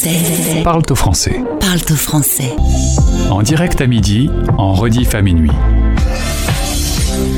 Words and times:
français. 0.00 0.62
Parle-toi 0.64 0.96
français. 0.96 1.44
Parle-toi 1.60 1.96
français. 1.96 2.56
En 3.30 3.42
direct 3.42 3.80
à 3.82 3.86
midi, 3.86 4.30
en 4.56 4.72
rediff 4.72 5.14
à 5.14 5.20
minuit. 5.20 5.50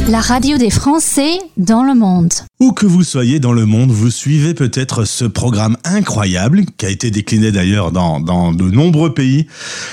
La 0.08 0.20
radio 0.20 0.58
des 0.58 0.70
Français 0.70 1.38
dans 1.56 1.84
le 1.84 1.94
monde. 1.94 2.32
Où 2.58 2.72
que 2.72 2.86
vous 2.86 3.04
soyez 3.04 3.38
dans 3.38 3.52
le 3.52 3.66
monde, 3.66 3.92
vous 3.92 4.10
suivez 4.10 4.52
peut-être 4.52 5.04
ce 5.04 5.24
programme 5.24 5.76
incroyable, 5.84 6.64
qui 6.76 6.86
a 6.86 6.88
été 6.88 7.10
décliné 7.10 7.52
d'ailleurs 7.52 7.92
dans, 7.92 8.20
de 8.20 8.64
nombreux 8.64 9.14
pays. 9.14 9.46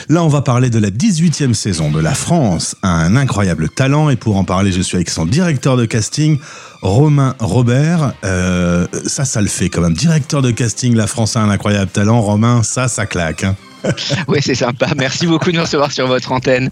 Là, 0.09 0.23
on 0.23 0.27
va 0.27 0.41
parler 0.41 0.69
de 0.71 0.79
la 0.79 0.89
18e 0.89 1.53
saison 1.53 1.91
de 1.91 1.99
La 1.99 2.15
France, 2.15 2.75
un 2.81 3.15
incroyable 3.15 3.69
talent. 3.69 4.09
Et 4.09 4.15
pour 4.15 4.35
en 4.37 4.43
parler, 4.43 4.71
je 4.71 4.81
suis 4.81 4.95
avec 4.95 5.09
son 5.11 5.25
directeur 5.25 5.77
de 5.77 5.85
casting, 5.85 6.39
Romain 6.81 7.35
Robert. 7.39 8.13
Euh, 8.23 8.87
ça, 9.05 9.25
ça 9.25 9.41
le 9.41 9.47
fait 9.47 9.69
quand 9.69 9.81
même. 9.81 9.93
Directeur 9.93 10.41
de 10.41 10.49
casting, 10.49 10.95
La 10.95 11.07
France 11.07 11.35
a 11.35 11.41
un 11.41 11.49
incroyable 11.49 11.91
talent. 11.91 12.19
Romain, 12.19 12.63
ça, 12.63 12.87
ça 12.87 13.05
claque. 13.05 13.43
Hein. 13.43 13.55
Oui, 14.27 14.39
c'est 14.41 14.55
sympa. 14.55 14.87
Merci 14.97 15.27
beaucoup 15.27 15.51
de 15.51 15.57
me 15.57 15.61
recevoir 15.61 15.91
sur 15.91 16.07
votre 16.07 16.31
antenne. 16.31 16.69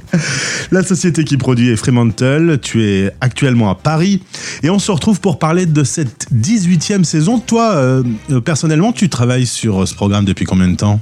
La 0.72 0.84
société 0.84 1.24
qui 1.24 1.38
produit 1.38 1.70
est 1.70 1.76
Fremantle. 1.76 2.60
Tu 2.62 2.84
es 2.84 3.12
actuellement 3.22 3.70
à 3.70 3.76
Paris. 3.76 4.22
Et 4.64 4.70
on 4.70 4.80
se 4.80 4.92
retrouve 4.92 5.20
pour 5.20 5.40
parler 5.40 5.66
de 5.66 5.84
cette 5.84 6.28
18e 6.34 7.04
saison. 7.04 7.40
Toi, 7.40 7.76
euh, 7.76 8.04
personnellement, 8.44 8.92
tu 8.92 9.10
travailles 9.10 9.46
sur 9.46 9.88
ce 9.88 9.94
programme 9.94 10.26
depuis 10.26 10.46
combien 10.46 10.68
de 10.68 10.76
temps? 10.76 11.00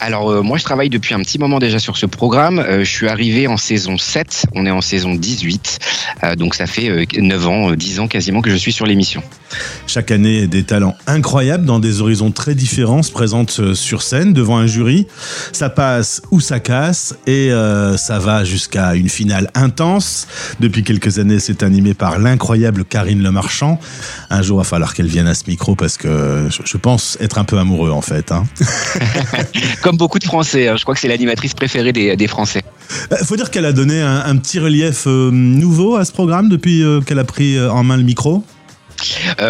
Alors 0.00 0.30
euh, 0.30 0.42
moi 0.42 0.58
je 0.58 0.64
travaille 0.64 0.88
depuis 0.88 1.14
un 1.14 1.20
petit 1.20 1.38
moment 1.38 1.58
déjà 1.58 1.78
sur 1.78 1.96
ce 1.96 2.06
programme. 2.06 2.58
Euh, 2.58 2.84
je 2.84 2.90
suis 2.90 3.08
arrivé 3.08 3.46
en 3.46 3.56
saison 3.56 3.98
7, 3.98 4.46
on 4.54 4.66
est 4.66 4.70
en 4.70 4.80
saison 4.80 5.14
18. 5.14 5.78
Euh, 6.24 6.36
donc 6.36 6.54
ça 6.54 6.66
fait 6.66 7.06
9 7.16 7.46
ans, 7.46 7.72
10 7.72 8.00
ans 8.00 8.08
quasiment 8.08 8.40
que 8.40 8.50
je 8.50 8.56
suis 8.56 8.72
sur 8.72 8.86
l'émission. 8.86 9.22
Chaque 9.86 10.10
année, 10.10 10.46
des 10.46 10.64
talents 10.64 10.96
incroyables 11.06 11.66
dans 11.66 11.78
des 11.78 12.00
horizons 12.00 12.30
très 12.30 12.54
différents 12.54 13.02
se 13.02 13.12
présentent 13.12 13.74
sur 13.74 14.02
scène 14.02 14.32
devant 14.32 14.56
un 14.56 14.66
jury. 14.66 15.06
Ça 15.52 15.68
passe 15.68 16.22
ou 16.30 16.40
ça 16.40 16.58
casse 16.58 17.14
et 17.26 17.50
ça 17.96 18.18
va 18.18 18.44
jusqu'à 18.44 18.94
une 18.94 19.10
finale 19.10 19.50
intense. 19.54 20.26
Depuis 20.60 20.82
quelques 20.84 21.18
années, 21.18 21.38
c'est 21.38 21.62
animé 21.62 21.92
par 21.92 22.18
l'incroyable 22.18 22.84
Karine 22.84 23.22
Lemarchand. 23.22 23.78
Un 24.30 24.40
jour, 24.40 24.58
il 24.58 24.64
va 24.64 24.64
falloir 24.64 24.94
qu'elle 24.94 25.06
vienne 25.06 25.26
à 25.26 25.34
ce 25.34 25.44
micro 25.48 25.74
parce 25.74 25.98
que 25.98 26.48
je 26.64 26.76
pense 26.78 27.18
être 27.20 27.36
un 27.36 27.44
peu 27.44 27.58
amoureux 27.58 27.90
en 27.90 28.02
fait. 28.02 28.32
Hein. 28.32 28.44
Comme 29.82 29.96
beaucoup 29.96 30.18
de 30.18 30.24
Français, 30.24 30.68
hein. 30.68 30.76
je 30.76 30.82
crois 30.82 30.94
que 30.94 31.00
c'est 31.00 31.08
l'animatrice 31.08 31.54
préférée 31.54 31.92
des, 31.92 32.26
Français. 32.26 32.62
Il 33.10 33.14
euh, 33.14 33.24
faut 33.24 33.36
dire 33.36 33.50
qu'elle 33.50 33.64
a 33.64 33.72
donné 33.72 34.00
un, 34.00 34.36
petit 34.36 34.58
relief 34.58 35.06
euh, 35.06 35.30
nouveau 35.30 35.96
à 35.96 36.04
ce 36.04 36.12
programme 36.12 36.48
depuis 36.48 36.82
euh, 36.82 37.00
qu'elle 37.00 37.18
a 37.18 37.24
pris 37.24 37.60
en 37.60 37.82
main 37.82 37.96
le 37.96 38.02
micro. 38.02 38.44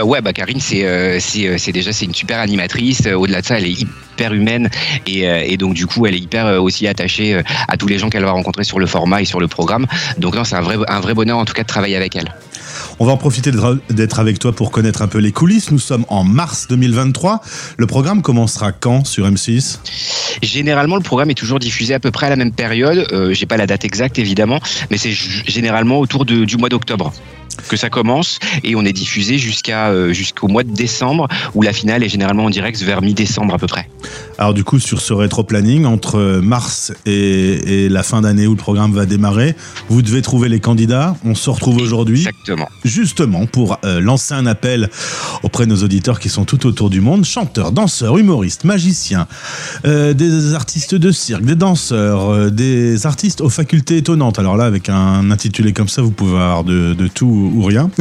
ouais, 0.04 0.20
bah 0.22 0.32
Karine, 0.32 0.60
c'est 0.60 1.20
c'est 1.20 1.72
déjà 1.72 1.92
c'est 1.92 2.06
une 2.06 2.14
super 2.14 2.38
animatrice. 2.38 3.06
Au-delà 3.06 3.42
de 3.42 3.46
ça, 3.46 3.58
elle 3.58 3.66
est 3.66 3.80
hyper 3.80 4.32
humaine 4.32 4.70
et, 5.06 5.24
et, 5.24 5.56
donc 5.58 5.74
du 5.74 5.86
coup, 5.86 6.06
elle 6.06 6.14
est 6.14 6.20
hyper 6.20 6.62
aussi 6.62 6.86
attachée 6.86 7.42
à 7.68 7.76
tous 7.76 7.86
les 7.86 7.98
gens 7.98 8.08
qu'elle 8.08 8.24
va 8.24 8.30
rencontrer 8.30 8.64
sur 8.64 8.78
le 8.78 8.86
format 8.86 9.20
et 9.20 9.26
sur 9.26 9.40
le 9.40 9.48
programme. 9.48 9.86
Donc 10.16 10.36
non, 10.36 10.44
c'est 10.44 10.56
un 10.56 10.62
vrai 10.62 10.76
un 10.88 11.00
vrai 11.00 11.12
bonheur 11.12 11.38
en 11.38 11.44
tout 11.44 11.52
cas 11.52 11.62
de 11.62 11.68
travailler 11.68 11.96
avec 11.96 12.16
elle. 12.16 12.32
On 12.98 13.06
va 13.06 13.12
en 13.12 13.16
profiter 13.16 13.50
d'être 13.90 14.20
avec 14.20 14.38
toi 14.38 14.52
pour 14.52 14.70
connaître 14.70 15.02
un 15.02 15.08
peu 15.08 15.18
les 15.18 15.32
coulisses. 15.32 15.70
Nous 15.70 15.78
sommes 15.78 16.04
en 16.08 16.24
mars 16.24 16.66
2023. 16.68 17.40
Le 17.76 17.86
programme 17.86 18.22
commencera 18.22 18.72
quand 18.72 19.06
sur 19.06 19.28
M6 19.28 19.78
Généralement, 20.42 20.96
le 20.96 21.02
programme 21.02 21.30
est 21.30 21.34
toujours 21.34 21.58
diffusé 21.58 21.94
à 21.94 22.00
peu 22.00 22.10
près 22.10 22.26
à 22.26 22.30
la 22.30 22.36
même 22.36 22.52
période. 22.52 23.06
Euh, 23.12 23.32
J'ai 23.32 23.46
pas 23.46 23.56
la 23.56 23.66
date 23.66 23.84
exacte 23.84 24.18
évidemment, 24.18 24.60
mais 24.90 24.98
c'est 24.98 25.12
généralement 25.12 25.98
autour 25.98 26.24
du 26.24 26.56
mois 26.56 26.68
d'octobre 26.68 27.12
que 27.68 27.76
ça 27.76 27.90
commence 27.90 28.38
et 28.64 28.74
on 28.76 28.84
est 28.84 28.92
diffusé 28.92 29.36
euh, 29.68 30.12
jusqu'au 30.12 30.48
mois 30.48 30.62
de 30.62 30.72
décembre 30.72 31.28
où 31.54 31.62
la 31.62 31.72
finale 31.72 32.02
est 32.02 32.08
généralement 32.08 32.44
en 32.44 32.50
direct 32.50 32.80
vers 32.82 33.02
mi-décembre 33.02 33.54
à 33.54 33.58
peu 33.58 33.66
près. 33.66 33.88
Alors 34.38 34.54
du 34.54 34.64
coup 34.64 34.80
sur 34.80 35.00
ce 35.00 35.12
rétro-planning 35.12 35.84
entre 35.84 36.40
mars 36.42 36.92
et, 37.06 37.88
la 37.88 38.02
fin 38.02 38.22
d'année 38.22 38.46
où 38.46 38.52
le 38.52 38.56
programme 38.56 38.92
va 38.92 39.06
démarrer, 39.06 39.54
vous 39.88 40.02
devez 40.02 40.22
trouver 40.22 40.48
les 40.48 40.60
candidats. 40.60 41.16
On 41.24 41.34
se 41.34 41.50
retrouve 41.50 41.78
aujourd'hui. 41.78 42.20
Exactement. 42.20 42.68
Justement 42.84 43.46
pour 43.46 43.78
euh, 43.84 44.00
lancer 44.00 44.34
un 44.34 44.46
appel 44.46 44.90
auprès 45.42 45.66
de 45.66 45.70
nos 45.70 45.82
auditeurs 45.82 46.20
qui 46.20 46.28
sont 46.28 46.44
tout 46.44 46.66
autour 46.66 46.90
du 46.90 47.00
monde, 47.00 47.24
chanteurs, 47.24 47.72
danseurs, 47.72 48.18
humoristes, 48.18 48.64
magiciens, 48.64 49.26
euh, 49.84 50.14
des 50.14 50.54
artistes 50.54 50.94
de 50.94 51.10
cirque, 51.10 51.44
des 51.44 51.56
danseurs, 51.56 52.50
des 52.50 53.06
artistes 53.06 53.40
aux 53.40 53.50
facultés 53.50 53.98
étonnantes. 53.98 54.38
Alors 54.38 54.56
là 54.56 54.64
avec 54.64 54.88
un 54.88 55.30
intitulé 55.30 55.72
comme 55.72 55.88
ça, 55.88 56.02
vous 56.02 56.10
pouvez 56.10 56.32
avoir 56.32 56.64
de, 56.64 56.94
de 56.94 57.08
tout 57.08 57.52
ou 57.54 57.62
rien. 57.62 57.90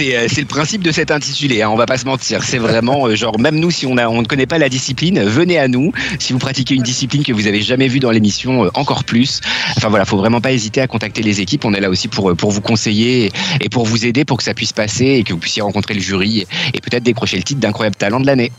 Euh, 0.00 0.26
c'est 0.28 0.40
le 0.40 0.46
principe 0.46 0.82
de 0.82 0.92
cet 0.92 1.10
intitulé, 1.10 1.62
hein, 1.62 1.68
on 1.70 1.76
va 1.76 1.86
pas 1.86 1.98
se 1.98 2.06
mentir. 2.06 2.42
C'est 2.42 2.58
vraiment 2.58 3.06
euh, 3.06 3.14
genre, 3.14 3.38
même 3.38 3.56
nous, 3.56 3.70
si 3.70 3.86
on, 3.86 3.96
a, 3.96 4.08
on 4.08 4.22
ne 4.22 4.26
connaît 4.26 4.46
pas 4.46 4.58
la 4.58 4.68
discipline, 4.68 5.09
venez 5.18 5.58
à 5.58 5.68
nous. 5.68 5.92
Si 6.18 6.32
vous 6.32 6.38
pratiquez 6.38 6.74
une 6.74 6.82
discipline 6.82 7.24
que 7.24 7.32
vous 7.32 7.46
avez 7.46 7.62
jamais 7.62 7.88
vue 7.88 8.00
dans 8.00 8.10
l'émission, 8.10 8.64
euh, 8.64 8.70
encore 8.74 9.04
plus. 9.04 9.40
Enfin 9.76 9.88
voilà, 9.88 10.04
faut 10.04 10.16
vraiment 10.16 10.40
pas 10.40 10.52
hésiter 10.52 10.80
à 10.80 10.86
contacter 10.86 11.22
les 11.22 11.40
équipes. 11.40 11.64
On 11.64 11.74
est 11.74 11.80
là 11.80 11.90
aussi 11.90 12.08
pour, 12.08 12.34
pour 12.36 12.50
vous 12.50 12.60
conseiller 12.60 13.32
et, 13.60 13.68
pour 13.68 13.84
vous 13.84 14.06
aider 14.06 14.24
pour 14.24 14.36
que 14.36 14.44
ça 14.44 14.54
puisse 14.54 14.72
passer 14.72 15.06
et 15.06 15.24
que 15.24 15.32
vous 15.32 15.38
puissiez 15.38 15.62
rencontrer 15.62 15.94
le 15.94 16.00
jury 16.00 16.46
et, 16.74 16.80
peut-être 16.80 17.02
décrocher 17.02 17.36
le 17.36 17.42
titre 17.42 17.60
d'incroyable 17.60 17.96
talent 17.96 18.20
de 18.20 18.26
l'année. 18.26 18.52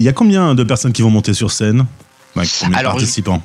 Il 0.00 0.06
y 0.06 0.08
a 0.08 0.12
combien 0.12 0.54
de 0.54 0.64
personnes 0.64 0.92
qui 0.92 1.02
vont 1.02 1.10
monter 1.10 1.34
sur 1.34 1.50
scène 1.50 1.86
Alors, 2.74 2.92
participants? 2.92 3.42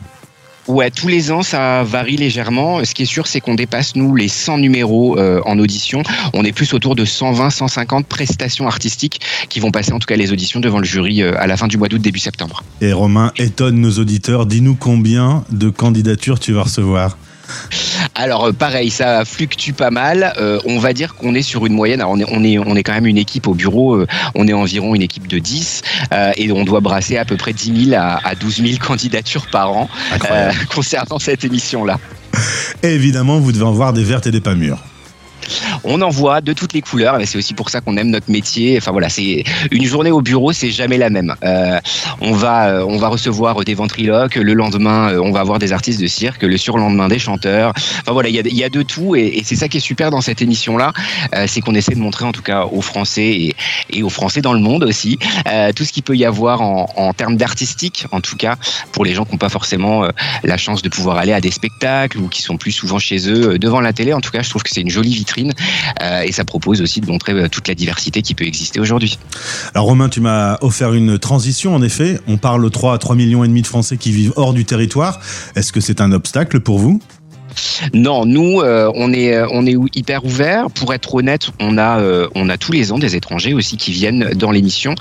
Ouais, 0.67 0.91
tous 0.91 1.07
les 1.07 1.31
ans, 1.31 1.41
ça 1.41 1.83
varie 1.83 2.17
légèrement. 2.17 2.83
Ce 2.85 2.93
qui 2.93 3.03
est 3.03 3.07
sûr, 3.07 3.25
c'est 3.25 3.41
qu'on 3.41 3.55
dépasse, 3.55 3.95
nous, 3.95 4.15
les 4.15 4.27
100 4.27 4.59
numéros 4.59 5.17
euh, 5.17 5.41
en 5.45 5.57
audition. 5.57 6.03
On 6.33 6.45
est 6.45 6.51
plus 6.51 6.73
autour 6.73 6.95
de 6.95 7.03
120, 7.03 7.49
150 7.49 8.05
prestations 8.05 8.67
artistiques 8.67 9.21
qui 9.49 9.59
vont 9.59 9.71
passer, 9.71 9.91
en 9.91 9.99
tout 9.99 10.05
cas, 10.05 10.15
les 10.15 10.31
auditions 10.31 10.59
devant 10.59 10.77
le 10.77 10.85
jury 10.85 11.23
euh, 11.23 11.33
à 11.39 11.47
la 11.47 11.57
fin 11.57 11.67
du 11.67 11.77
mois 11.77 11.87
d'août, 11.87 12.01
début 12.01 12.19
septembre. 12.19 12.63
Et 12.79 12.93
Romain, 12.93 13.31
étonne 13.37 13.79
nos 13.79 13.91
auditeurs. 13.93 14.45
Dis-nous 14.45 14.75
combien 14.75 15.43
de 15.51 15.69
candidatures 15.69 16.39
tu 16.39 16.53
vas 16.53 16.63
recevoir? 16.63 17.17
Alors 18.15 18.45
euh, 18.45 18.51
pareil, 18.51 18.89
ça 18.89 19.25
fluctue 19.25 19.71
pas 19.71 19.91
mal. 19.91 20.33
Euh, 20.37 20.59
on 20.65 20.79
va 20.79 20.93
dire 20.93 21.15
qu'on 21.15 21.33
est 21.35 21.41
sur 21.41 21.65
une 21.65 21.73
moyenne. 21.73 22.01
Alors 22.01 22.13
on 22.13 22.19
est, 22.19 22.25
on 22.29 22.43
est, 22.43 22.57
on 22.59 22.75
est 22.75 22.83
quand 22.83 22.93
même 22.93 23.07
une 23.07 23.17
équipe 23.17 23.47
au 23.47 23.53
bureau. 23.53 23.95
Euh, 23.95 24.07
on 24.35 24.47
est 24.47 24.53
environ 24.53 24.95
une 24.95 25.01
équipe 25.01 25.27
de 25.27 25.39
10 25.39 25.81
et 26.35 26.51
on 26.51 26.63
doit 26.63 26.79
brasser 26.79 27.17
à 27.17 27.25
peu 27.25 27.37
près 27.37 27.53
10 27.53 27.85
000 27.89 28.01
à, 28.01 28.19
à 28.27 28.35
12 28.35 28.63
000 28.63 28.69
candidatures 28.85 29.47
par 29.51 29.71
an 29.71 29.89
concernant 30.73 31.19
cette 31.19 31.43
émission-là. 31.43 31.99
évidemment, 32.83 33.39
vous 33.39 33.51
devez 33.51 33.65
en 33.65 33.71
voir 33.71 33.93
des 33.93 34.03
vertes 34.03 34.27
et 34.27 34.31
des 34.31 34.41
pas 34.41 34.55
mûres. 34.55 34.79
On 35.83 36.01
en 36.01 36.09
voit 36.09 36.41
de 36.41 36.53
toutes 36.53 36.73
les 36.73 36.81
couleurs, 36.81 37.19
et 37.19 37.25
c'est 37.25 37.37
aussi 37.37 37.53
pour 37.53 37.69
ça 37.69 37.81
qu'on 37.81 37.97
aime 37.97 38.09
notre 38.09 38.29
métier. 38.29 38.77
Enfin 38.77 38.91
voilà, 38.91 39.09
c'est 39.09 39.43
une 39.71 39.85
journée 39.85 40.11
au 40.11 40.21
bureau, 40.21 40.51
c'est 40.53 40.71
jamais 40.71 40.97
la 40.97 41.09
même. 41.09 41.35
Euh, 41.43 41.79
on 42.19 42.33
va, 42.33 42.69
euh, 42.69 42.85
on 42.87 42.97
va 42.97 43.07
recevoir 43.07 43.63
des 43.63 43.73
ventriloques. 43.73 44.35
Le 44.35 44.53
lendemain, 44.53 45.11
euh, 45.11 45.21
on 45.21 45.31
va 45.31 45.39
avoir 45.39 45.59
des 45.59 45.73
artistes 45.73 46.01
de 46.01 46.07
cirque. 46.07 46.43
Le 46.43 46.57
surlendemain, 46.57 47.07
des 47.07 47.19
chanteurs. 47.19 47.73
Enfin 48.01 48.13
voilà, 48.13 48.29
il 48.29 48.35
y 48.35 48.63
a, 48.63 48.69
de 48.69 48.81
tout, 48.83 49.15
et, 49.15 49.41
c'est 49.43 49.55
ça 49.55 49.67
qui 49.67 49.77
est 49.77 49.81
super 49.81 50.11
dans 50.11 50.21
cette 50.21 50.41
émission-là, 50.41 50.93
c'est 51.47 51.61
qu'on 51.61 51.75
essaie 51.75 51.93
de 51.93 51.99
montrer 51.99 52.25
en 52.25 52.31
tout 52.31 52.41
cas 52.41 52.65
aux 52.65 52.81
Français 52.81 53.53
et, 53.89 54.03
aux 54.03 54.09
Français 54.09 54.41
dans 54.41 54.53
le 54.53 54.59
monde 54.59 54.83
aussi 54.83 55.17
tout 55.75 55.83
ce 55.83 55.91
qu'il 55.91 56.03
peut 56.03 56.15
y 56.15 56.25
avoir 56.25 56.61
en, 56.61 57.13
termes 57.13 57.35
d'artistique, 57.35 58.05
en 58.11 58.21
tout 58.21 58.37
cas 58.37 58.55
pour 58.91 59.03
les 59.03 59.13
gens 59.13 59.25
qui 59.25 59.33
n'ont 59.33 59.37
pas 59.37 59.49
forcément 59.49 60.07
la 60.43 60.57
chance 60.57 60.81
de 60.81 60.89
pouvoir 60.89 61.17
aller 61.17 61.33
à 61.33 61.41
des 61.41 61.51
spectacles 61.51 62.17
ou 62.17 62.27
qui 62.27 62.41
sont 62.41 62.57
plus 62.57 62.71
souvent 62.71 62.99
chez 62.99 63.29
eux 63.29 63.59
devant 63.59 63.81
la 63.81 63.93
télé. 63.93 64.13
En 64.13 64.21
tout 64.21 64.31
cas, 64.31 64.41
je 64.41 64.49
trouve 64.49 64.63
que 64.63 64.69
c'est 64.69 64.81
une 64.81 64.89
jolie 64.89 65.13
vitrine 65.13 65.40
euh, 66.01 66.21
et 66.21 66.31
ça 66.31 66.45
propose 66.45 66.81
aussi 66.81 67.01
de 67.01 67.07
montrer 67.07 67.33
euh, 67.33 67.47
toute 67.47 67.67
la 67.67 67.75
diversité 67.75 68.21
qui 68.21 68.35
peut 68.35 68.45
exister 68.45 68.79
aujourd'hui. 68.79 69.17
Alors 69.73 69.87
Romain, 69.87 70.09
tu 70.09 70.21
m'as 70.21 70.57
offert 70.61 70.93
une 70.93 71.17
transition 71.17 71.75
en 71.75 71.81
effet. 71.81 72.19
On 72.27 72.37
parle 72.37 72.69
3 72.69 72.93
à 72.93 72.97
3 72.97 73.15
millions 73.15 73.43
et 73.43 73.47
demi 73.47 73.61
de 73.61 73.67
Français 73.67 73.97
qui 73.97 74.11
vivent 74.11 74.33
hors 74.35 74.53
du 74.53 74.65
territoire. 74.65 75.19
Est-ce 75.55 75.71
que 75.71 75.81
c'est 75.81 76.01
un 76.01 76.11
obstacle 76.11 76.59
pour 76.59 76.79
vous? 76.79 77.01
Non, 77.93 78.25
nous, 78.25 78.61
euh, 78.61 78.91
on 78.95 79.13
est 79.13 79.33
euh, 79.33 79.47
on 79.51 79.65
est 79.65 79.75
hyper 79.95 80.25
ouvert. 80.25 80.69
Pour 80.69 80.93
être 80.93 81.15
honnête, 81.15 81.49
on 81.59 81.77
a 81.77 81.99
euh, 81.99 82.27
on 82.35 82.49
a 82.49 82.57
tous 82.57 82.71
les 82.71 82.91
ans 82.91 82.99
des 82.99 83.15
étrangers 83.15 83.53
aussi 83.53 83.77
qui 83.77 83.91
viennent 83.91 84.31
dans 84.35 84.51
l'émission. 84.51 84.95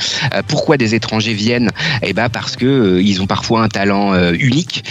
pourquoi 0.49 0.77
des 0.77 0.94
étrangers 0.94 1.34
viennent? 1.34 1.71
Eh 2.03 2.12
ben 2.12 2.28
parce 2.28 2.57
que 2.57 3.01
ils 3.01 3.22
ont 3.22 3.27
parfois 3.27 3.63
un 3.63 3.69
talent 3.69 4.15
unique 4.33 4.84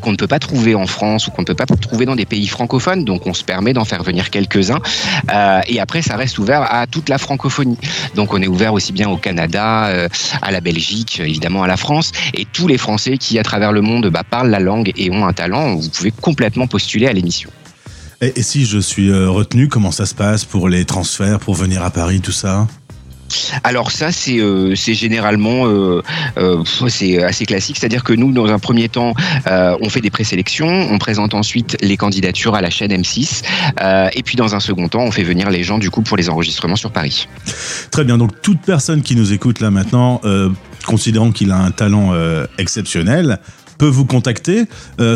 qu'on 0.00 0.12
ne 0.12 0.16
peut 0.16 0.26
pas 0.26 0.38
trouver 0.38 0.74
en 0.74 0.86
France 0.86 1.26
ou 1.26 1.30
qu'on 1.30 1.42
ne 1.42 1.46
peut 1.46 1.54
pas 1.54 1.66
trouver 1.66 2.06
dans 2.06 2.16
des 2.16 2.26
pays 2.26 2.46
francophones. 2.46 3.04
Donc 3.04 3.26
on 3.26 3.34
se 3.34 3.44
permet 3.44 3.72
d'en 3.72 3.84
faire 3.84 4.02
venir 4.02 4.30
quelques-uns. 4.30 4.80
et 5.66 5.80
après, 5.80 6.02
ça 6.02 6.16
reste 6.16 6.38
ouvert 6.38 6.62
à 6.72 6.86
toute 6.86 7.08
la 7.08 7.18
francophonie. 7.18 7.78
Donc 8.14 8.32
on 8.34 8.42
est 8.42 8.48
ouvert 8.48 8.74
aussi 8.74 8.92
bien 8.92 9.08
au 9.08 9.16
Canada, 9.16 10.08
à 10.42 10.50
la 10.50 10.60
Belgique, 10.60 11.20
évidemment 11.20 11.62
à 11.62 11.66
la 11.66 11.76
France, 11.76 12.12
et 12.34 12.46
tous 12.52 12.68
les 12.68 12.78
Français 12.78 13.18
qui 13.18 13.38
à 13.38 13.42
travers 13.42 13.72
le 13.72 13.80
monde 13.80 14.08
bah, 14.08 14.24
parlent 14.28 14.50
la 14.50 14.60
langue 14.60 14.92
et 14.96 15.10
ont 15.10 15.26
un 15.26 15.32
talent. 15.32 15.74
Vous 15.76 15.88
pouvez 15.88 16.10
complètement 16.10 16.66
postuler 16.66 16.91
à 17.00 17.12
l'émission. 17.12 17.50
Et, 18.22 18.42
si 18.42 18.66
je 18.66 18.78
suis 18.78 19.10
euh, 19.10 19.28
retenu, 19.28 19.66
comment 19.66 19.90
ça 19.90 20.06
se 20.06 20.14
passe 20.14 20.44
pour 20.44 20.68
les 20.68 20.84
transferts, 20.84 21.40
pour 21.40 21.54
venir 21.54 21.82
à 21.82 21.90
Paris, 21.90 22.20
tout 22.20 22.32
ça? 22.32 22.68
Alors 23.64 23.90
ça, 23.90 24.12
c'est 24.12 24.38
euh, 24.38 24.74
généralement 24.76 25.66
euh, 25.66 26.02
c'est 26.88 27.22
assez 27.22 27.46
classique, 27.46 27.78
c'est-à-dire 27.78 28.04
que 28.04 28.12
nous, 28.12 28.30
dans 28.30 28.46
un 28.46 28.58
premier 28.58 28.90
temps, 28.90 29.14
on 29.46 29.88
fait 29.88 30.02
des 30.02 30.10
présélections, 30.10 30.68
on 30.68 30.98
présente 30.98 31.32
ensuite 31.32 31.78
les 31.80 31.96
candidatures 31.96 32.54
à 32.54 32.60
la 32.60 32.68
chaîne 32.68 32.92
M6, 32.92 33.42
et 34.12 34.22
puis 34.22 34.36
dans 34.36 34.54
un 34.54 34.60
second 34.60 34.86
temps, 34.88 35.00
on 35.00 35.10
fait 35.10 35.22
venir 35.22 35.48
les 35.48 35.64
gens 35.64 35.78
du 35.78 35.88
coup 35.88 36.02
pour 36.02 36.18
les 36.18 36.28
enregistrements 36.28 36.76
sur 36.76 36.92
Paris. 36.92 37.26
Très 37.90 38.04
bien. 38.04 38.18
Donc 38.18 38.42
toute 38.42 38.60
personne 38.60 39.00
qui 39.00 39.16
nous 39.16 39.32
écoute 39.32 39.60
là 39.60 39.70
maintenant 39.70 40.20
considérant 40.86 41.32
qu'il 41.32 41.52
a 41.52 41.56
un 41.56 41.70
talent 41.70 42.12
exceptionnel, 42.58 43.40
vous 43.86 44.04
contacter. 44.04 44.64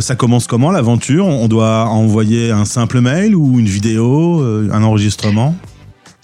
ça 0.01 0.15
commence 0.15 0.47
comment 0.47 0.71
l'aventure? 0.71 1.27
On 1.27 1.49
doit 1.49 1.87
envoyer 1.87 2.51
un 2.51 2.65
simple 2.65 3.01
mail 3.01 3.35
ou 3.35 3.59
une 3.59 3.67
vidéo, 3.67 4.43
un 4.73 4.83
enregistrement? 4.83 5.57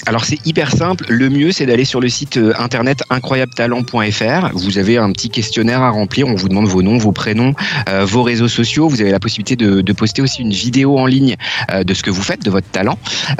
Alors 0.06 0.24
c'est 0.24 0.44
hyper 0.44 0.72
simple. 0.72 1.04
Le 1.08 1.30
mieux, 1.30 1.52
c'est 1.52 1.64
d'aller 1.64 1.84
sur 1.84 2.00
le 2.00 2.08
site 2.08 2.36
euh, 2.36 2.52
internet 2.58 3.04
incroyabletalent.fr. 3.08 4.50
Vous 4.54 4.78
avez 4.78 4.98
un 4.98 5.12
petit 5.12 5.30
questionnaire 5.30 5.80
à 5.80 5.90
remplir. 5.90 6.26
On 6.26 6.34
vous 6.34 6.48
demande 6.48 6.66
vos 6.66 6.82
noms, 6.82 6.98
vos 6.98 7.12
prénoms, 7.12 7.54
euh, 7.88 8.04
vos 8.04 8.24
réseaux 8.24 8.48
sociaux. 8.48 8.88
Vous 8.88 9.00
avez 9.00 9.12
la 9.12 9.20
possibilité 9.20 9.54
de, 9.54 9.80
de, 9.80 9.92
poster 9.92 10.20
aussi 10.20 10.42
une 10.42 10.50
vidéo 10.50 10.98
en 10.98 11.06
ligne 11.06 11.36
euh, 11.70 11.84
de 11.84 11.94
ce 11.94 12.02
que 12.02 12.10
vous 12.10 12.22
faites, 12.22 12.44
de 12.44 12.50
votre 12.50 12.68
talent. 12.68 12.98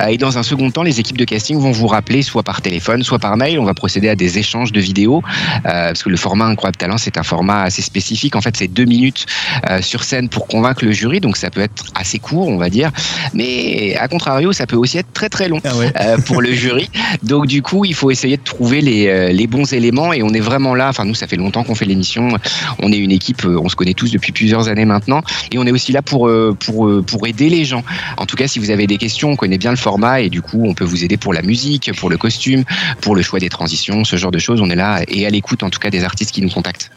et 0.09 0.19
dans 0.19 0.39
un 0.39 0.45
second 0.45 0.71
temps, 0.71 0.85
les 0.85 1.01
équipes 1.01 1.19
de 1.19 1.25
casting 1.25 1.59
vont 1.59 1.73
vous 1.73 1.89
rappeler 1.89 2.23
soit 2.23 2.45
par 2.45 2.63
téléphone, 2.63 3.03
soit 3.03 3.19
par 3.19 3.37
mail. 3.37 3.59
On 3.59 3.65
va 3.65 3.75
procéder 3.75 4.09
à 4.09 4.15
des 4.15 4.39
échanges 4.39 4.71
de 4.71 4.81
vidéos 4.81 5.23
parce 5.65 6.03
que 6.03 6.11
le 6.11 6.17
format 6.17 6.47
Incroyable 6.47 6.77
Talent, 6.77 6.99
c'est 6.99 7.19
un 7.19 7.23
format 7.23 7.63
assez 7.63 7.83
spécifique. 7.83 8.37
En 8.37 8.41
fait, 8.41 8.57
c'est 8.57 8.69
deux 8.69 8.85
minutes 8.85 9.27
sur 9.81 10.05
scène 10.05 10.29
pour 10.29 10.47
convaincre 10.47 10.85
le 10.85 10.93
jury, 10.93 11.21
donc 11.21 11.37
ça 11.37 11.51
peut 11.51 11.61
être 11.61 11.87
assez 11.95 12.19
court, 12.19 12.49
on 12.49 12.57
va 12.57 12.71
dire. 12.71 12.91
Mais 13.35 13.97
à 13.97 14.09
contrario, 14.09 14.53
ça 14.53 14.67
peut 14.67 14.77
aussi 14.77 14.99
être 14.99 15.13
très 15.13 15.29
très 15.29 15.49
long 15.49 15.61
ah 15.65 15.77
ouais. 15.77 15.93
pour 16.27 16.43
le 16.43 16.52
jury. 16.55 16.91
Donc 17.23 17.47
du 17.47 17.63
coup, 17.63 17.85
il 17.85 17.95
faut 17.95 18.11
essayer 18.11 18.37
de 18.37 18.43
trouver 18.43 18.81
les, 18.81 19.09
euh, 19.09 19.33
les, 19.33 19.47
bons 19.47 19.73
éléments 19.73 20.13
et 20.13 20.23
on 20.23 20.31
est 20.31 20.41
vraiment 20.41 20.75
là. 20.75 20.89
Enfin, 20.89 21.05
nous, 21.05 21.15
ça 21.15 21.27
fait 21.27 21.37
longtemps 21.37 21.65
qu'on 21.65 21.75
fait 21.75 21.85
l'émission. 21.85 22.29
On 22.81 22.93
est 22.93 22.99
une 22.99 23.13
équipe, 23.13 23.45
euh, 23.45 23.61
on 23.63 23.69
se 23.69 23.77
connaît 23.77 23.95
tous 23.95 24.11
depuis 24.11 24.33
plusieurs 24.33 24.69
années 24.69 24.85
maintenant 24.85 25.23
et 25.51 25.59
on 25.59 25.67
est 25.67 25.73
aussi 25.73 25.93
là 25.93 26.03
pour, 26.03 26.29
euh, 26.29 26.57
pour, 26.59 26.91
pour 27.05 27.27
aider 27.27 27.49
les 27.49 27.65
gens. 27.65 27.85
En 28.17 28.27
tout 28.27 28.37
cas, 28.37 28.49
si 28.49 28.59
vous 28.59 28.71
avez 28.71 28.87
des 28.87 28.99
questions, 28.99 29.31
on 29.31 29.37
connaît 29.37 29.59
bien 29.59 29.71
le 29.71 29.77
format 29.77 30.21
et 30.21 30.31
du 30.31 30.43
coup, 30.43 30.63
on 30.65 30.75
peut 30.75 30.85
vous 30.85 31.05
aider 31.05 31.17
pour 31.17 31.33
la 31.33 31.43
musique, 31.43 31.93
pour 31.97 32.11
le 32.11 32.17
costume, 32.17 32.65
pour 33.01 33.15
le 33.15 33.23
choix 33.23 33.39
des 33.39 33.49
transitions, 33.49 34.05
ce 34.05 34.17
genre 34.17 34.31
de 34.31 34.39
choses. 34.39 34.61
On 34.61 34.71
est 34.71 34.77
là 34.77 35.03
et 35.09 35.27
à 35.27 35.31
l'écoute 35.31 35.63
en 35.63 35.71
tout 35.71 35.79
cas 35.79 35.91
des 35.91 36.05
artistes 36.05 36.33
qui 36.33 36.43
nous 36.43 36.51
contactent. 36.51 36.91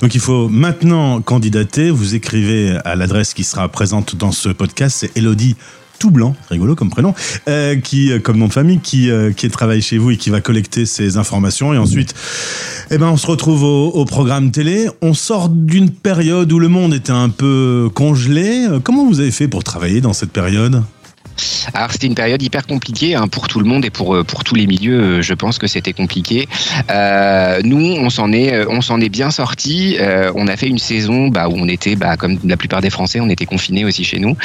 Donc 0.00 0.14
il 0.14 0.20
faut 0.20 0.48
maintenant 0.48 1.20
candidater. 1.20 1.90
Vous 1.90 2.14
écrivez 2.14 2.76
à 2.84 2.96
l'adresse 2.96 3.34
qui 3.34 3.44
sera 3.44 3.68
présente 3.68 4.16
dans 4.16 4.32
ce 4.32 4.48
podcast, 4.48 4.98
c'est 5.00 5.16
Elodie 5.16 5.56
tout 5.98 6.10
blanc, 6.10 6.34
rigolo 6.50 6.74
comme 6.74 6.90
prénom, 6.90 7.14
euh, 7.48 7.76
qui, 7.76 8.12
euh, 8.12 8.18
comme 8.18 8.38
nom 8.38 8.48
de 8.48 8.52
famille, 8.52 8.80
qui, 8.80 9.10
euh, 9.10 9.32
qui 9.32 9.48
travaille 9.48 9.82
chez 9.82 9.98
vous 9.98 10.12
et 10.12 10.16
qui 10.16 10.30
va 10.30 10.40
collecter 10.40 10.86
ces 10.86 11.16
informations. 11.16 11.74
Et 11.74 11.78
ensuite, 11.78 12.14
eh 12.90 12.98
ben, 12.98 13.08
on 13.08 13.16
se 13.16 13.26
retrouve 13.26 13.64
au, 13.64 13.88
au 13.88 14.04
programme 14.04 14.50
télé. 14.50 14.88
On 15.02 15.14
sort 15.14 15.48
d'une 15.48 15.90
période 15.90 16.52
où 16.52 16.58
le 16.58 16.68
monde 16.68 16.94
était 16.94 17.12
un 17.12 17.28
peu 17.28 17.90
congelé. 17.94 18.66
Comment 18.84 19.06
vous 19.06 19.20
avez 19.20 19.30
fait 19.30 19.48
pour 19.48 19.64
travailler 19.64 20.00
dans 20.00 20.12
cette 20.12 20.30
période? 20.32 20.82
Alors 21.74 21.92
c'était 21.92 22.06
une 22.06 22.14
période 22.14 22.42
hyper 22.42 22.66
compliquée 22.66 23.14
hein, 23.14 23.28
pour 23.28 23.48
tout 23.48 23.60
le 23.60 23.66
monde 23.66 23.84
et 23.84 23.90
pour 23.90 24.14
euh, 24.14 24.24
pour 24.24 24.44
tous 24.44 24.54
les 24.54 24.66
milieux. 24.66 25.00
Euh, 25.00 25.22
je 25.22 25.34
pense 25.34 25.58
que 25.58 25.66
c'était 25.66 25.92
compliqué. 25.92 26.48
Euh, 26.90 27.60
nous, 27.64 27.94
on 27.98 28.10
s'en 28.10 28.32
est 28.32 28.52
euh, 28.52 28.66
on 28.68 28.80
s'en 28.80 29.00
est 29.00 29.08
bien 29.08 29.30
sorti. 29.30 29.96
Euh, 30.00 30.32
on 30.34 30.48
a 30.48 30.56
fait 30.56 30.68
une 30.68 30.78
saison 30.78 31.28
bah, 31.28 31.48
où 31.48 31.54
on 31.56 31.68
était 31.68 31.96
bah, 31.96 32.16
comme 32.16 32.38
la 32.44 32.56
plupart 32.56 32.80
des 32.80 32.90
Français, 32.90 33.20
on 33.20 33.28
était 33.28 33.46
confinés 33.46 33.84
aussi 33.84 34.04
chez 34.04 34.18
nous 34.18 34.36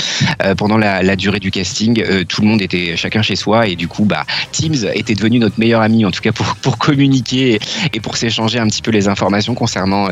euh, 0.44 0.56
pendant 0.56 0.78
la, 0.78 1.02
la, 1.04 1.16
durée 1.16 1.40
du 1.40 1.52
casting. 1.52 2.04
tout 2.28 2.42
le 2.42 2.48
monde 2.48 2.62
était 2.62 2.96
chacun 2.98 3.22
chez 3.22 3.36
soi 3.36 3.68
et 3.68 3.76
du 3.76 3.88
coup 3.88 4.06
bah 4.06 4.26
Teams 4.52 4.90
était 4.94 5.14
devenu 5.14 5.40
notre 5.40 5.60
meilleur 5.60 5.82
ami 5.82 6.06
en 6.06 6.12
tout 6.12 6.22
cas 6.22 6.32
pour 6.32 6.56
pour 6.56 6.78
communiquer 6.78 7.60
et 7.94 8.00
pour 8.00 8.18
s'échanger 8.18 8.60
un 8.60 8.68
petit 8.68 8.82
peu 8.82 8.92
les 8.92 9.08
informations 9.08 9.54
concernant 9.54 10.10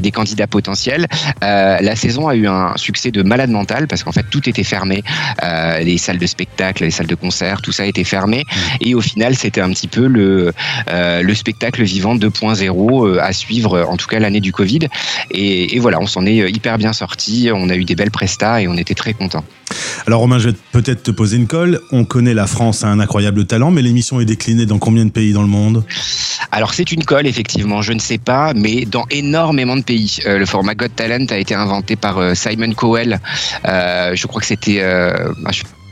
des 0.00 0.10
candidats 0.10 0.46
potentiels. 0.46 1.06
la 1.40 1.96
saison 1.96 2.28
a 2.28 2.36
eu 2.36 2.46
un 2.46 2.76
succès 2.76 3.10
de 3.10 3.22
malade 3.22 3.50
mental 3.50 3.88
parce 3.88 4.04
qu'en 4.04 4.12
fait 4.12 4.26
tout 4.30 4.46
était 4.48 4.64
fermé. 4.64 5.02
les 5.82 5.98
salles 5.98 6.18
de 6.22 6.26
spectacle, 6.26 6.84
les 6.84 6.90
salles 6.90 7.08
de 7.08 7.16
concert, 7.16 7.60
tout 7.60 7.72
ça 7.72 7.84
était 7.84 8.04
fermé. 8.04 8.44
Et 8.80 8.94
au 8.94 9.00
final, 9.00 9.34
c'était 9.34 9.60
un 9.60 9.70
petit 9.70 9.88
peu 9.88 10.06
le, 10.06 10.52
euh, 10.88 11.22
le 11.22 11.34
spectacle 11.34 11.82
vivant 11.82 12.14
2.0 12.14 13.06
euh, 13.06 13.20
à 13.20 13.32
suivre, 13.32 13.84
en 13.88 13.96
tout 13.96 14.06
cas 14.06 14.20
l'année 14.20 14.40
du 14.40 14.52
Covid. 14.52 14.86
Et, 15.30 15.74
et 15.74 15.78
voilà, 15.80 16.00
on 16.00 16.06
s'en 16.06 16.24
est 16.26 16.48
hyper 16.50 16.78
bien 16.78 16.92
sorti. 16.92 17.50
On 17.52 17.68
a 17.68 17.74
eu 17.74 17.84
des 17.84 17.96
belles 17.96 18.12
prestats 18.12 18.62
et 18.62 18.68
on 18.68 18.76
était 18.76 18.94
très 18.94 19.14
contents. 19.14 19.44
Alors 20.06 20.20
Romain, 20.20 20.38
je 20.38 20.50
vais 20.50 20.56
peut-être 20.72 21.02
te 21.02 21.10
poser 21.10 21.36
une 21.36 21.46
colle. 21.46 21.80
On 21.90 22.04
connaît 22.04 22.34
la 22.34 22.46
France 22.46 22.84
a 22.84 22.88
un 22.88 23.00
incroyable 23.00 23.46
talent, 23.46 23.70
mais 23.70 23.82
l'émission 23.82 24.20
est 24.20 24.24
déclinée 24.24 24.66
dans 24.66 24.78
combien 24.78 25.04
de 25.04 25.10
pays 25.10 25.32
dans 25.32 25.42
le 25.42 25.48
monde? 25.48 25.84
Alors 26.50 26.74
c'est 26.74 26.92
une 26.92 27.04
colle, 27.04 27.26
effectivement, 27.26 27.82
je 27.82 27.92
ne 27.92 27.98
sais 27.98 28.18
pas, 28.18 28.52
mais 28.54 28.84
dans 28.84 29.06
énormément 29.10 29.76
de 29.76 29.82
pays. 29.82 30.18
Euh, 30.26 30.38
le 30.38 30.46
format 30.46 30.74
Got 30.74 30.88
Talent 30.96 31.26
a 31.30 31.36
été 31.36 31.54
inventé 31.54 31.96
par 31.96 32.36
Simon 32.36 32.72
Cowell. 32.74 33.20
Euh, 33.66 34.14
je 34.14 34.26
crois 34.26 34.40
que 34.40 34.46
c'était... 34.46 34.80
Euh, 34.80 35.32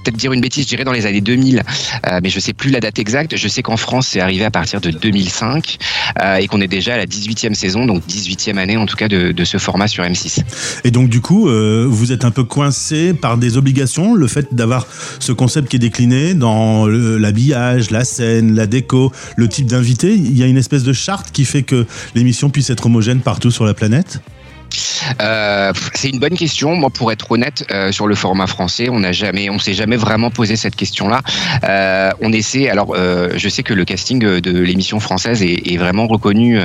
peut-être 0.03 0.17
dire 0.17 0.33
une 0.33 0.41
bêtise, 0.41 0.65
je 0.65 0.69
dirais 0.69 0.85
dans 0.85 0.93
les 0.93 1.07
années 1.07 1.21
2000, 1.21 1.63
euh, 2.07 2.21
mais 2.23 2.31
je 2.31 2.41
sais 2.41 2.53
plus 2.53 2.71
la 2.71 2.81
date 2.81 2.99
exacte. 2.99 3.37
Je 3.37 3.49
sais 3.49 3.63
qu'en 3.63 3.77
France, 3.77 4.09
c'est 4.09 4.21
arrivé 4.21 4.45
à 4.45 4.51
partir 4.51 4.81
de 4.81 4.91
2005 4.91 5.79
euh, 6.23 6.37
et 6.37 6.47
qu'on 6.47 6.61
est 6.61 6.69
déjà 6.69 6.95
à 6.95 6.97
la 6.97 7.07
18e 7.07 7.55
saison, 7.55 7.87
donc 7.87 8.03
18e 8.09 8.57
année 8.57 8.77
en 8.77 8.87
tout 8.87 8.97
cas 8.97 9.09
de, 9.09 9.45
ce 9.45 9.59
format 9.59 9.89
sur 9.89 10.05
M6. 10.05 10.43
Et 10.85 10.91
donc 10.91 11.09
du 11.09 11.21
coup, 11.21 11.49
euh, 11.49 11.87
vous 11.89 12.13
êtes 12.13 12.25
un 12.25 12.31
peu 12.31 12.45
coincé 12.45 13.15
par 13.15 13.39
des 13.39 13.57
obligations, 13.57 14.15
le 14.15 14.27
fait 14.27 14.55
d'avoir 14.55 14.87
ce 15.19 15.33
concept 15.33 15.69
qui 15.69 15.77
est 15.77 15.81
décliné 15.81 16.35
dans 16.35 16.87
l'habillage, 16.87 17.91
la 17.91 18.05
scène, 18.05 18.55
la 18.55 18.67
déco, 18.67 19.13
le 19.37 19.49
type 19.49 19.67
d'invité. 19.67 20.15
Il 20.15 20.37
y 20.37 20.43
a 20.43 20.47
une 20.47 20.59
espèce 20.59 20.83
de 20.83 20.93
charte 20.93 21.31
qui 21.33 21.45
fait 21.45 21.63
que 21.63 21.87
l'émission 22.15 22.51
puisse 22.51 22.71
être 22.71 22.87
homogène 22.87 23.21
partout 23.21 23.51
sur 23.51 23.65
la 23.65 23.75
planète? 23.75 24.21
Euh, 25.21 25.73
c'est 25.95 26.09
une 26.09 26.19
bonne 26.19 26.37
question. 26.37 26.77
Moi, 26.77 26.91
pour 26.91 27.13
être 27.13 27.31
honnête, 27.31 27.65
euh, 27.71 27.93
sur 27.93 28.07
le 28.07 28.15
format 28.15 28.47
français, 28.47 28.89
on 28.91 29.01
n'a 29.01 29.13
jamais, 29.13 29.51
on 29.51 29.59
s'est 29.59 29.75
jamais 29.75 29.97
vraiment 29.97 30.31
posé 30.31 30.57
cette 30.57 30.77
question-là. 30.77 31.23
Euh, 31.65 32.11
on 32.21 32.33
essaie. 32.33 32.69
Alors, 32.69 32.95
je 32.97 33.49
sais 33.49 33.63
que 33.63 33.75
le 33.75 33.85
casting 33.85 34.19
de 34.19 34.59
l'émission 34.61 35.01
française 35.01 35.43
est, 35.43 35.77
vraiment 35.81 36.07
reconnu, 36.07 36.61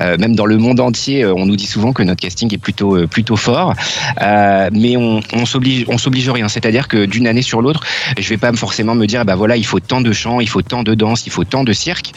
même 0.00 0.36
dans 0.36 0.46
le 0.46 0.56
monde 0.58 0.80
entier. 0.80 1.26
On 1.26 1.46
nous 1.46 1.56
dit 1.56 1.66
souvent 1.66 1.92
que 1.92 2.02
notre 2.02 2.20
casting 2.20 2.52
est 2.54 2.58
plutôt 2.58 3.06
plutôt 3.08 3.36
fort, 3.36 3.74
mais 4.20 4.96
on, 4.96 5.20
on 5.32 5.46
s'oblige, 5.46 5.84
on 5.88 5.98
s'oblige 5.98 6.30
rien. 6.30 6.48
C'est-à-dire 6.48 6.88
que 6.88 7.04
d'une 7.04 7.26
année 7.26 7.42
sur 7.42 7.62
l'autre, 7.62 7.82
je 8.18 8.28
vais 8.28 8.36
pas 8.36 8.52
forcément 8.52 8.94
me 8.94 9.06
dire, 9.06 9.24
bah 9.24 9.34
voilà, 9.34 9.56
il 9.56 9.66
faut 9.66 9.80
tant 9.80 10.00
de 10.00 10.12
chants, 10.12 10.40
il 10.40 10.48
faut 10.48 10.62
tant 10.62 10.82
de 10.82 10.94
danse, 10.94 11.26
il 11.26 11.32
faut 11.32 11.44
tant 11.44 11.64
de 11.64 11.72
cirque. 11.72 12.12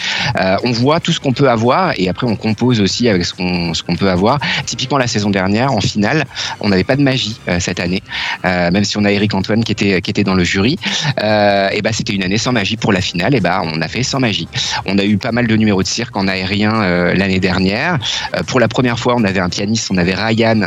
on 0.63 0.71
voit 0.71 0.99
tout 0.99 1.11
ce 1.11 1.19
qu'on 1.19 1.33
peut 1.33 1.49
avoir 1.49 1.93
et 1.97 2.09
après 2.09 2.27
on 2.27 2.35
compose 2.35 2.81
aussi 2.81 3.09
avec 3.09 3.25
ce 3.25 3.33
qu'on 3.33 3.73
ce 3.73 3.83
qu'on 3.83 3.95
peut 3.95 4.09
avoir. 4.09 4.39
Typiquement 4.65 4.97
la 4.97 5.07
saison 5.07 5.31
dernière, 5.33 5.73
en 5.73 5.81
finale, 5.81 6.23
on 6.61 6.69
n'avait 6.69 6.85
pas 6.85 6.95
de 6.95 7.01
magie 7.01 7.35
euh, 7.49 7.59
cette 7.59 7.81
année, 7.81 8.01
euh, 8.45 8.71
même 8.71 8.85
si 8.85 8.97
on 8.97 9.03
a 9.03 9.11
Eric 9.11 9.33
Antoine 9.33 9.63
qui 9.65 9.73
était 9.73 10.01
qui 10.01 10.09
était 10.09 10.23
dans 10.23 10.35
le 10.35 10.45
jury. 10.45 10.77
Euh, 11.21 11.69
et 11.73 11.81
ben 11.81 11.91
c'était 11.91 12.13
une 12.13 12.23
année 12.23 12.37
sans 12.37 12.53
magie 12.53 12.77
pour 12.77 12.93
la 12.93 13.01
finale. 13.01 13.35
Et 13.35 13.41
ben 13.41 13.61
on 13.65 13.81
a 13.81 13.87
fait 13.89 14.03
sans 14.03 14.21
magie. 14.21 14.47
On 14.85 14.97
a 14.97 15.03
eu 15.03 15.17
pas 15.17 15.33
mal 15.33 15.47
de 15.47 15.55
numéros 15.57 15.83
de 15.83 15.87
cirque 15.87 16.15
en 16.15 16.27
aérien 16.27 16.71
l'année 17.13 17.39
dernière. 17.39 17.99
pour 18.47 18.59
la 18.59 18.67
première 18.67 18.99
fois, 18.99 19.15
on 19.17 19.23
avait 19.23 19.39
un 19.39 19.49
pianiste, 19.49 19.89
on 19.91 19.97
avait 19.97 20.13
Ryan 20.13 20.61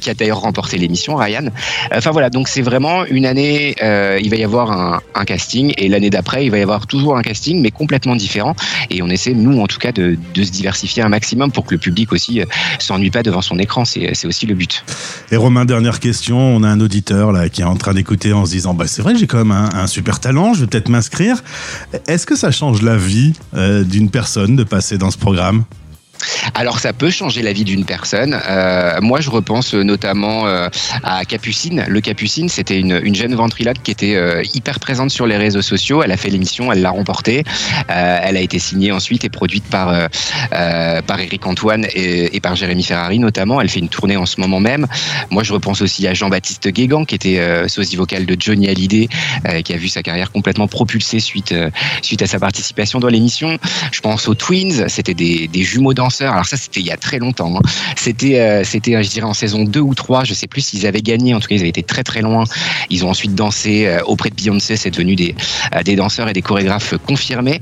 qui 0.00 0.10
a 0.10 0.14
d'ailleurs 0.14 0.40
remporté 0.40 0.78
l'émission. 0.78 1.16
Ryan. 1.16 1.46
Enfin 1.94 2.10
voilà, 2.10 2.30
donc 2.30 2.48
c'est 2.48 2.62
vraiment 2.62 3.04
une 3.06 3.26
année. 3.26 3.74
il 4.22 4.30
va 4.30 4.36
y 4.36 4.44
avoir 4.44 4.70
un, 4.72 5.00
un 5.14 5.24
casting 5.24 5.72
et 5.78 5.88
l'année 5.88 6.10
d'après, 6.10 6.44
il 6.44 6.50
va 6.50 6.58
y 6.58 6.62
avoir 6.62 6.86
toujours 6.86 7.16
un 7.16 7.22
casting, 7.22 7.60
mais 7.60 7.70
complètement 7.70 8.16
différent. 8.16 8.54
Et 8.90 9.02
on 9.02 9.08
essaie, 9.08 9.34
nous 9.34 9.60
en 9.60 9.66
tout 9.66 9.78
cas, 9.78 9.92
de, 9.92 10.18
de 10.34 10.42
se 10.42 10.50
diversifier 10.50 11.02
un 11.02 11.08
maximum 11.08 11.50
pour 11.50 11.64
que 11.64 11.74
le 11.74 11.80
public 11.80 12.12
aussi 12.12 12.42
s'ennuie 12.78 13.10
pas 13.10 13.22
devant 13.22 13.42
son 13.42 13.58
écran 13.58 13.77
c'est 13.84 14.26
aussi 14.26 14.46
le 14.46 14.54
but. 14.54 14.84
Et 15.30 15.36
Romain, 15.36 15.64
dernière 15.64 16.00
question. 16.00 16.38
On 16.38 16.62
a 16.62 16.68
un 16.68 16.80
auditeur 16.80 17.32
là 17.32 17.48
qui 17.48 17.62
est 17.62 17.64
en 17.64 17.76
train 17.76 17.94
d'écouter 17.94 18.32
en 18.32 18.44
se 18.44 18.52
disant 18.52 18.74
bah, 18.74 18.86
c'est 18.86 19.02
vrai, 19.02 19.14
j'ai 19.16 19.26
quand 19.26 19.38
même 19.38 19.52
un, 19.52 19.68
un, 19.74 19.86
super 19.86 20.20
talent, 20.20 20.54
je 20.54 20.60
vais 20.60 20.66
peut-être 20.66 20.88
m'inscrire. 20.88 21.42
Est-ce 22.06 22.26
que 22.26 22.36
ça 22.36 22.50
change 22.50 22.82
la 22.82 22.96
vie 22.96 23.32
euh, 23.54 23.84
d'une 23.84 24.10
personne 24.10 24.56
de 24.56 24.64
passer 24.64 24.98
dans 24.98 25.10
ce 25.10 25.18
programme? 25.18 25.64
Alors 26.54 26.78
ça 26.78 26.92
peut 26.92 27.10
changer 27.10 27.42
la 27.42 27.52
vie 27.52 27.64
d'une 27.64 27.84
personne. 27.84 28.38
Euh, 28.48 29.00
moi 29.00 29.20
je 29.20 29.30
repense 29.30 29.74
notamment 29.74 30.46
euh, 30.46 30.68
à 31.02 31.24
Capucine. 31.24 31.84
Le 31.88 32.00
Capucine 32.00 32.48
c'était 32.48 32.78
une, 32.78 33.00
une, 33.02 33.14
jeune 33.14 33.34
ventriloque 33.34 33.82
qui 33.82 33.90
était 33.90 34.16
euh, 34.16 34.42
hyper 34.54 34.80
présente 34.80 35.10
sur 35.10 35.26
les 35.26 35.36
réseaux 35.36 35.62
sociaux. 35.62 36.02
Elle 36.02 36.12
a 36.12 36.16
fait 36.16 36.30
l'émission, 36.30 36.72
elle 36.72 36.82
l'a 36.82 36.90
remportée. 36.90 37.44
Euh, 37.90 38.20
elle 38.22 38.36
a 38.36 38.40
été 38.40 38.58
signée 38.58 38.92
ensuite 38.92 39.24
et 39.24 39.28
produite 39.28 39.64
par, 39.64 39.88
euh, 39.90 41.02
par 41.02 41.20
Eric 41.20 41.46
Antoine 41.46 41.86
et, 41.94 42.40
par 42.40 42.56
Jérémy 42.56 42.82
Ferrari 42.82 43.18
notamment. 43.18 43.60
Elle 43.60 43.68
fait 43.68 43.80
une 43.80 43.88
tournée 43.88 44.16
en 44.16 44.26
ce 44.26 44.40
moment 44.40 44.60
même. 44.60 44.86
Moi 45.30 45.42
je 45.42 45.52
repense 45.52 45.82
aussi 45.82 46.06
à 46.06 46.14
Jean-Baptiste 46.14 46.68
Guégan 46.68 47.04
qui 47.04 47.14
était 47.14 47.68
sosie 47.68 47.96
vocal 47.96 48.26
de 48.26 48.36
Johnny 48.38 48.68
Hallyday 48.68 49.08
qui 49.64 49.72
a 49.72 49.76
vu 49.76 49.88
sa 49.88 50.02
carrière 50.02 50.30
complètement 50.30 50.68
propulsée 50.68 51.20
suite, 51.20 51.54
suite 52.02 52.22
à 52.22 52.26
sa 52.26 52.38
participation 52.38 53.00
dans 53.00 53.08
l'émission. 53.08 53.58
Je 53.92 54.00
pense 54.00 54.28
aux 54.28 54.34
Twins, 54.34 54.88
c'était 54.88 55.14
des, 55.14 55.48
des 55.48 55.62
jumeaux 55.62 55.94
dans 55.94 56.07
alors 56.20 56.46
ça, 56.46 56.56
c'était 56.56 56.80
il 56.80 56.86
y 56.86 56.90
a 56.90 56.96
très 56.96 57.18
longtemps. 57.18 57.56
Hein. 57.56 57.68
C'était, 57.96 58.40
euh, 58.40 58.64
c'était, 58.64 59.02
je 59.02 59.10
dirais, 59.10 59.26
en 59.26 59.34
saison 59.34 59.64
2 59.64 59.80
ou 59.80 59.94
3. 59.94 60.24
Je 60.24 60.34
sais 60.34 60.46
plus 60.46 60.62
s'ils 60.62 60.86
avaient 60.86 61.02
gagné. 61.02 61.34
En 61.34 61.40
tout 61.40 61.48
cas, 61.48 61.54
ils 61.56 61.60
avaient 61.60 61.68
été 61.68 61.82
très 61.82 62.04
très 62.04 62.22
loin. 62.22 62.44
Ils 62.90 63.04
ont 63.04 63.10
ensuite 63.10 63.34
dansé 63.34 63.86
euh, 63.86 64.00
auprès 64.06 64.30
de 64.30 64.34
Beyoncé. 64.34 64.76
C'est 64.76 64.90
devenu 64.90 65.16
des, 65.16 65.34
euh, 65.74 65.82
des 65.82 65.96
danseurs 65.96 66.28
et 66.28 66.32
des 66.32 66.42
chorégraphes 66.42 66.94
confirmés. 67.06 67.60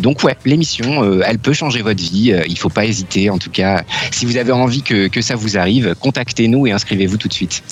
donc 0.00 0.22
ouais, 0.24 0.36
l'émission, 0.44 1.20
elle 1.22 1.38
peut 1.38 1.52
changer 1.52 1.82
votre 1.82 2.02
vie. 2.02 2.34
il 2.48 2.58
faut 2.58 2.68
pas 2.68 2.84
hésiter. 2.84 3.30
En 3.30 3.38
tout 3.38 3.50
cas, 3.50 3.84
si 4.10 4.26
vous 4.26 4.36
avez 4.36 4.52
envie 4.52 4.82
que, 4.82 5.08
que 5.08 5.20
ça 5.20 5.36
vous 5.36 5.56
arrive, 5.56 5.94
contactez-nous 6.00 6.66
et 6.66 6.72
inscrivez-vous 6.72 7.16
tout 7.16 7.28
de 7.28 7.32
suite. 7.32 7.62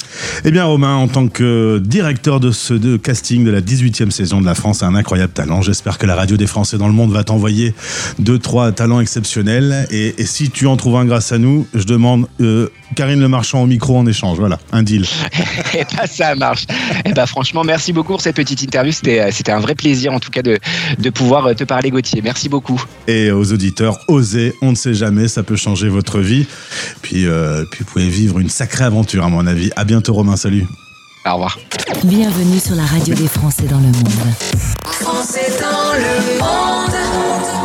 Eh 0.44 0.50
bien, 0.50 0.64
Romain, 0.64 0.94
en 0.96 1.08
tant 1.08 1.28
que 1.28 1.78
directeur 1.84 2.40
de 2.40 2.50
ce 2.50 2.74
de 2.74 2.96
casting 2.96 3.44
de 3.44 3.50
la 3.50 3.60
18e 3.60 4.10
saison 4.10 4.40
de 4.40 4.46
la 4.46 4.54
France, 4.54 4.82
un 4.82 4.94
incroyable 4.94 5.32
talent. 5.32 5.62
J'espère 5.62 5.98
que 5.98 6.06
la 6.06 6.14
radio 6.14 6.36
des 6.36 6.46
Français 6.46 6.78
dans 6.78 6.86
le 6.86 6.92
monde 6.92 7.12
va 7.12 7.24
t'envoyer 7.24 7.74
deux, 8.18 8.38
trois 8.38 8.72
talents 8.72 9.00
exceptionnels 9.00 9.86
et 9.90 10.13
Et, 10.16 10.22
et 10.22 10.26
si 10.26 10.50
tu 10.50 10.66
en 10.66 10.76
trouves 10.76 10.96
un 10.96 11.04
grâce 11.04 11.32
à 11.32 11.38
nous, 11.38 11.66
je 11.74 11.84
demande 11.84 12.26
euh, 12.40 12.68
Karine 12.94 13.20
Le 13.20 13.28
Marchand 13.28 13.62
au 13.62 13.66
micro 13.66 13.96
en 13.96 14.06
échange. 14.06 14.38
Voilà, 14.38 14.58
un 14.72 14.82
deal. 14.82 15.04
Et 15.74 15.84
bah 15.96 16.06
ça 16.06 16.34
marche. 16.34 16.66
Et 17.04 17.12
bah 17.12 17.26
franchement, 17.26 17.64
merci 17.64 17.92
beaucoup 17.92 18.12
pour 18.12 18.20
cette 18.20 18.36
petite 18.36 18.62
interview. 18.62 18.92
C'était 18.92 19.20
euh, 19.20 19.30
c'était 19.32 19.52
un 19.52 19.60
vrai 19.60 19.74
plaisir 19.74 20.12
en 20.12 20.20
tout 20.20 20.30
cas 20.30 20.42
de, 20.42 20.58
de 20.98 21.10
pouvoir 21.10 21.46
euh, 21.46 21.54
te 21.54 21.64
parler 21.64 21.90
Gauthier. 21.90 22.22
Merci 22.22 22.48
beaucoup. 22.48 22.82
Et 23.06 23.30
aux 23.30 23.52
auditeurs, 23.52 23.98
osez, 24.08 24.54
on 24.62 24.70
ne 24.70 24.76
sait 24.76 24.94
jamais, 24.94 25.28
ça 25.28 25.42
peut 25.42 25.56
changer 25.56 25.88
votre 25.88 26.20
vie. 26.20 26.46
Puis, 27.02 27.26
euh, 27.26 27.64
puis 27.70 27.84
vous 27.84 27.90
pouvez 27.90 28.08
vivre 28.08 28.38
une 28.38 28.50
sacrée 28.50 28.84
aventure 28.84 29.24
à 29.24 29.28
mon 29.28 29.46
avis. 29.46 29.70
À 29.76 29.84
bientôt 29.84 30.14
Romain, 30.14 30.36
salut. 30.36 30.66
Au 31.26 31.32
revoir. 31.32 31.58
Bienvenue 32.04 32.60
sur 32.60 32.74
la 32.74 32.84
radio 32.84 33.14
des 33.14 33.28
Français 33.28 33.64
dans 33.64 33.78
le 33.78 33.86
monde. 33.86 34.34
Français 34.84 35.52
dans 35.60 35.94
le 35.94 36.38
monde. 36.38 37.64